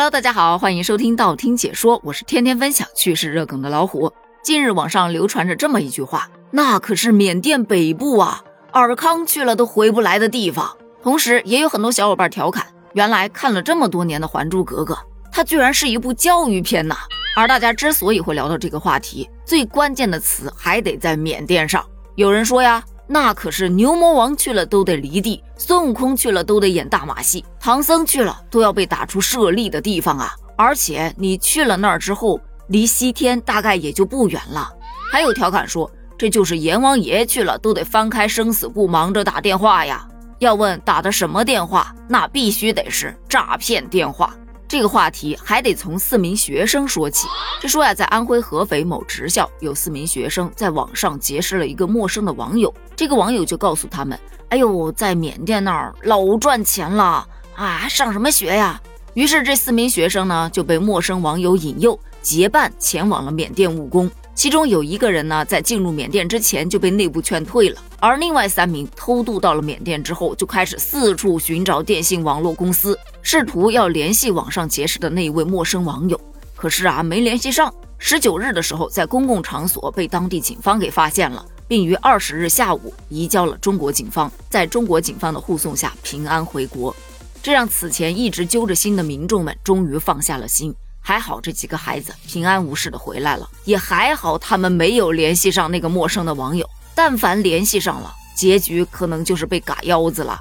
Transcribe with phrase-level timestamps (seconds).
[0.00, 4.10] Hello，大家好，欢迎收听道听解说，我是天天分享趣事热梗的老虎。
[4.42, 8.42] 近日网上流传着这么一句话，那可是缅甸北部啊，
[8.72, 10.74] 尔康去了都回不来的地方。
[11.02, 14.94] 同时，也有很多小伙伴调侃，原来看了这么多年的《还珠格格》，
[15.30, 16.96] 它居然是一部教育片呐。
[17.36, 21.84] 而大家之所以会聊到这个话题，最关键的词还得在缅甸上。
[22.14, 22.82] 有人说呀。
[23.12, 30.32] 那可是牛魔王去了都得离地，孙悟空去了都得演大马戏，唐僧去了都要被打出舍利的地方啊！
[30.56, 34.72] 而且你去了那儿之后，离西天大概也就不远了。
[35.10, 40.06] 还有调侃说，这就是阎王爷去了都得翻开生死簿，忙着打电话呀。
[40.38, 44.32] 要问打的什么电话，那必须得是诈骗电话。
[44.70, 47.26] 这个话题还得从四名学生说起。
[47.60, 52.72] 这说呀，在安徽合肥某职校，有四名学生在网上结识了一个陌生的网友。
[52.94, 54.16] 这个网友就告诉他们
[54.50, 58.80] ：“哎呦，在缅甸那儿老赚钱了啊，上什么学呀？”
[59.14, 64.08] 于是这四名学生呢就被陌生网友引诱，结伴前往了缅甸务工。
[64.40, 76.18] 其中有一个人呢，在进入缅甸之前就被内部劝退了，而另外三名偷渡到了缅甸之后，就开始四处寻找电信网络公司，试图要联系网上结识的那一位陌生网友。
[76.56, 77.70] 可是啊，没联系上。
[77.98, 86.96] 十九日的时候，在公共场所被当地警方给发现了，并于二十日下午移交了中国警方，在中国警方的护送下平安回国，
[87.42, 90.74] 这让此前一直揪着心的民众们终于放下了心。
[91.00, 96.68] 还好这几个孩子平安无事的回来了，也还好他们没有联系上那个陌生的网友。
[96.94, 100.38] 但凡联系上了，结局可能就是被嘎腰子了。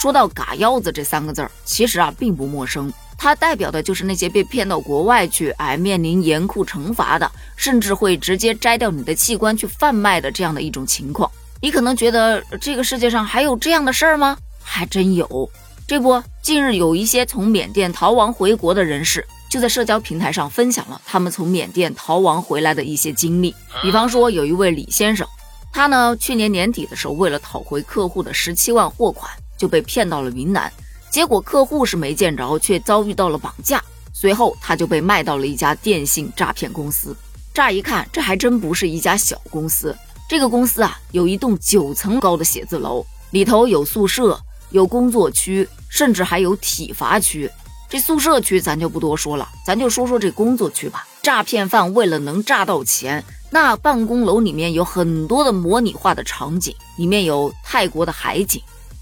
[0.00, 11.30] 说到嘎腰子这三个字儿，其实啊并不陌生，它代表的就是那些被骗到国外去，哎面临严酷惩罚的，甚至会直接摘掉你的器官去贩卖的这样的一种情况。
[11.62, 14.36] 你可能觉得这个世界上还有这样的事儿吗？
[14.62, 15.50] 还真有。
[15.86, 19.26] 这不，近日有一些从缅甸逃亡回国的人士。
[19.54, 23.54] 就在社交平台上分享了他们从缅甸逃亡回来的一些经历。
[23.82, 25.24] 比方说，有一位李先生，
[25.72, 30.72] 他呢去年年底的时候，为了讨回客户的十七万货款，就被骗到了云南。
[31.08, 33.80] 结果客户是没见着，却遭遇到了绑架。
[34.12, 37.16] 随后他就被卖到了一家电信诈骗公司。
[37.54, 39.96] 乍一看，这还真不是一家小公司。
[40.28, 44.36] 这个公司啊，有一栋九层高的写字楼，里头有宿舍、
[44.70, 47.48] 有工作区，甚至还有体罚区。
[47.94, 51.06] 这宿舍区咱就不多说了，咱就说说这工作区吧。
[51.22, 58.60] 诈骗犯为了能诈到钱，那办公楼里面有很多的模拟化的场景，里面有泰国的海景，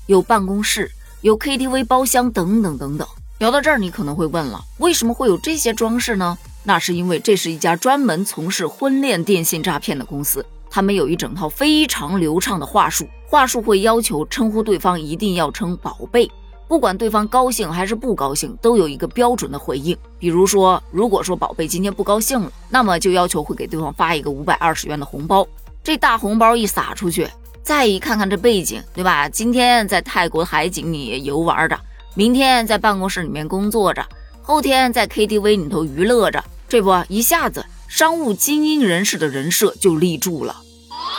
[0.09, 0.91] 有办公室，
[1.23, 3.09] 有 KTV 包厢等等等等。
[3.39, 6.37] 聊到这儿，你可能会问了，为什么会有这些装饰呢？
[6.65, 16.31] 那是因为这是一家专门从事婚恋电信诈骗的公司，他们有一整套非常流畅的话术，话术会要求称呼对方一定要称宝贝。
[16.73, 19.95] 不管对方高兴还是不高兴，都有一个标准的回应。
[20.19, 25.47] 比如说，如果说宝贝今天不高兴了，那么就要求会给对方发一个五百二十元的红包。
[25.85, 27.29] 这大红包一撒出去，
[27.63, 29.29] 再一看看这背景，对吧？
[29.29, 31.79] 今天在泰国海景里游玩着，
[32.15, 34.03] 明天在办公室里面工作着，
[34.41, 40.57] 后天在 KTV 里头娱乐着，这不一下子商务精英人士的人设就立住了。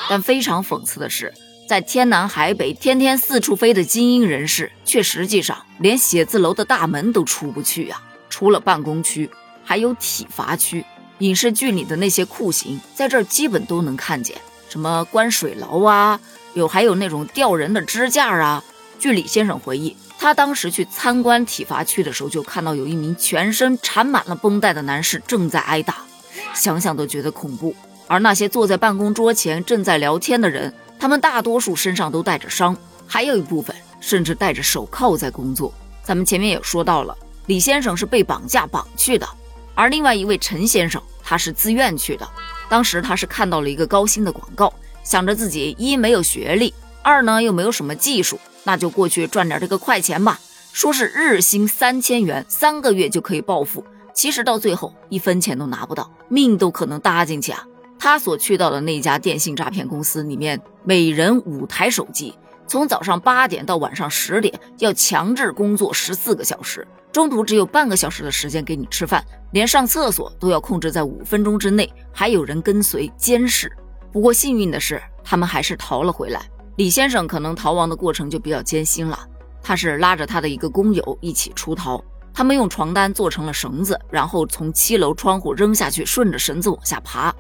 [0.10, 1.32] 但非常讽刺的是。
[1.74, 8.00] 在天南海北、天天四处飞的精英人士，却实际上连写字楼的大门都出不去呀！
[8.30, 9.28] 除了办公区，
[9.64, 10.86] 还有体罚区。
[11.18, 14.38] 影视剧里的那些酷刑，在这儿基本都能看见，
[14.70, 16.20] 什么关水牢啊，
[16.54, 18.64] 有还有那种吊人的支架啊。
[19.00, 26.06] 据李先生回忆，他当时去参观体罚区的时候，就看到有一名全身缠满了绷带的男士正在挨打，
[26.54, 27.76] 想想都觉得恐怖。
[28.06, 30.72] 而那些坐在办公桌前正在聊天的人。
[31.04, 35.74] 他们大多数身上都带着伤，还有一部分甚至戴着手铐在工作。
[36.02, 37.14] 咱们前面也说到了，
[37.48, 39.28] 李先生是被绑架绑去的，
[39.76, 42.26] 而另外一位陈先生他是自愿去的。
[42.70, 50.40] 当时他是看到了一个高薪的广告，想着自己一没有学历，二呢又没有什么技术，那就过去赚点这个快钱吧。
[50.72, 53.86] 说是日薪三千元，三个月就可以暴富。
[54.14, 57.68] 其实到最后一分钱都拿不到，命都可能搭进去啊。
[58.04, 69.24] 他所去到的那家电信诈骗公司里面，每人五台手机，从早上八点到晚上十点，要强制工作十四个小时，中途只有半个小时的时间给你吃饭，
[69.54, 73.72] 连上厕所都要控制在五分钟之内，还有人跟随监视。
[74.12, 76.42] 不过幸运的是，他们还是逃了回来。
[76.76, 79.18] 李先生可能逃亡的过程就比较艰辛了，
[79.62, 82.04] 他是拉着他的一个工友一起出逃，
[82.34, 87.34] 他们用床单做成了绳子，然后从七楼窗户扔下去，顺着绳子往下爬。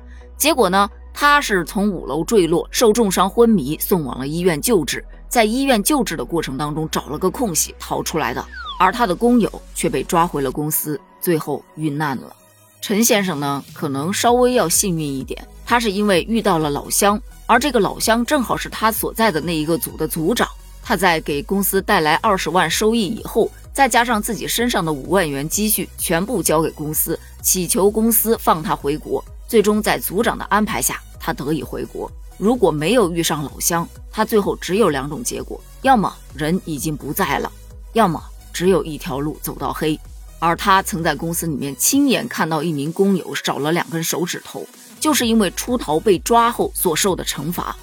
[0.44, 8.45] 结果呢，他是从五楼坠落，受重伤昏迷，送往了医院救治，在医院救治的过程当中找了个空隙逃出来的，
[8.78, 12.36] 而他的工友却被抓回了公司，最后遇难了。
[12.81, 20.46] 陈先生呢，可能稍微要幸运一点，他是因为遇到了老乡，而这个老乡正好是他所在的那一个组的组长。
[20.84, 29.24] 他在给公司带来二十万收益以后，再加上自己身上的五万元积蓄，全部交给公司，祈求公司放他回国。
[29.53, 32.11] 最终在组长的安排下，他得以回国。
[32.39, 37.51] 如果没有遇上老乡，他最后只有两种结果：要么人已经不在了，
[37.94, 38.19] 要么
[38.51, 40.00] 只有一条路走到黑。
[40.39, 44.65] 而他曾在公司里面亲眼看到一名工友少了两根手指头，
[45.00, 47.75] 就是因为出逃被抓后所受的惩罚。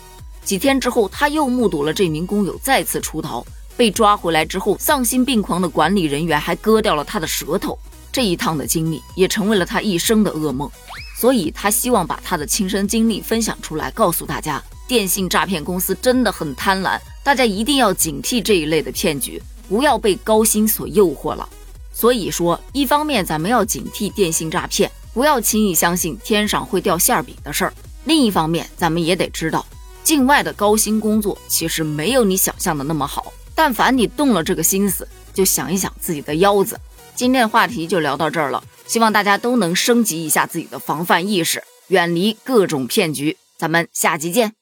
[0.44, 3.46] 几天之后，他又目睹了这名工友再次出逃，
[3.76, 7.78] 被抓回来之后，丧心病狂的管理人员还割掉了他的舌头。
[8.12, 10.70] 这一趟的经历也成为了他一生的噩梦。
[11.16, 21.46] 所以他希望把他的亲身经历分享出来，告诉大家，电信诈骗公司真的很贪婪，大家一定要警惕这一类的骗局，不要被高薪所诱惑了。
[21.92, 27.72] 所以说，一方面咱们要警惕电信诈骗，不要轻易相信天上会掉馅饼的事儿；
[28.04, 29.66] 另一方面，咱们也得知道，
[30.02, 33.30] 境外的高薪工作其实没有你想象的那么好。
[33.54, 36.80] 但凡你动了这个心思，就想一想自己的腰子。
[37.20, 38.64] 今天的话题就聊到这儿了。
[38.86, 43.36] 希望大家都能升级一下自己的防范意识，远离各种骗局。
[43.58, 44.59] 咱们下集见。